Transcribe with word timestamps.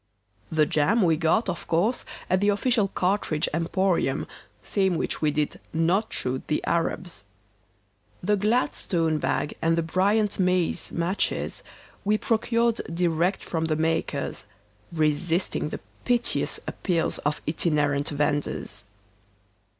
The 0.51 0.65
jam 0.65 1.03
we 1.03 1.15
got, 1.15 1.47
of 1.47 1.67
course, 1.67 2.05
at 2.27 2.39
the 2.41 2.49
official 2.49 2.87
cartridge 2.87 3.47
emporium, 3.53 4.25
same 4.63 4.97
which 4.97 5.21
we 5.21 5.29
did 5.29 5.59
not 5.73 6.11
shoot 6.11 6.41
the 6.47 6.63
Arabs. 6.65 7.23
The 8.23 8.35
Gladstone 8.35 9.19
bag 9.19 9.53
and 9.61 9.77
the 9.77 9.83
Bryant 9.83 10.39
& 10.39 10.39
May's 10.39 10.91
matches 10.91 11.61
we 12.03 12.17
procured 12.17 12.81
direct 12.91 13.43
from 13.43 13.65
the 13.65 13.75
makers, 13.75 14.45
resisting 14.91 15.69
the 15.69 15.79
piteous 16.03 16.59
appeals 16.65 17.19
of 17.19 17.39
itinerant 17.47 18.09
vendors. 18.09 18.85